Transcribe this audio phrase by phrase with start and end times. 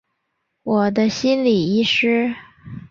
[0.63, 2.33] 我的心理医师